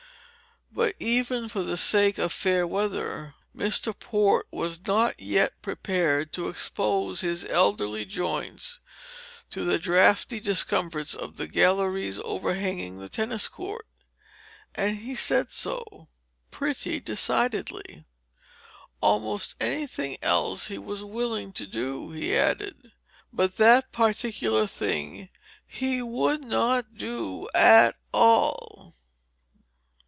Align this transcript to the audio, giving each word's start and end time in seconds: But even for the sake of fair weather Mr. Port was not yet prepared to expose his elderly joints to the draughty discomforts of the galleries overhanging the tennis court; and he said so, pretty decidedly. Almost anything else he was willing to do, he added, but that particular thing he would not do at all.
But 0.73 0.95
even 0.99 1.49
for 1.49 1.63
the 1.63 1.75
sake 1.75 2.17
of 2.17 2.31
fair 2.31 2.65
weather 2.65 3.35
Mr. 3.53 3.93
Port 3.97 4.47
was 4.51 4.87
not 4.87 5.19
yet 5.19 5.61
prepared 5.61 6.31
to 6.33 6.47
expose 6.47 7.19
his 7.19 7.43
elderly 7.43 8.05
joints 8.05 8.79
to 9.49 9.65
the 9.65 9.77
draughty 9.77 10.39
discomforts 10.39 11.13
of 11.13 11.35
the 11.35 11.45
galleries 11.47 12.19
overhanging 12.19 12.97
the 12.99 13.09
tennis 13.09 13.49
court; 13.49 13.85
and 14.73 14.99
he 14.99 15.13
said 15.13 15.51
so, 15.51 16.07
pretty 16.51 17.01
decidedly. 17.01 18.05
Almost 19.01 19.55
anything 19.59 20.15
else 20.21 20.69
he 20.69 20.77
was 20.77 21.03
willing 21.03 21.51
to 21.51 21.67
do, 21.67 22.11
he 22.11 22.33
added, 22.33 22.93
but 23.33 23.57
that 23.57 23.91
particular 23.91 24.67
thing 24.67 25.27
he 25.67 26.01
would 26.01 26.45
not 26.45 26.95
do 26.95 27.49
at 27.53 27.97
all. 28.13 28.93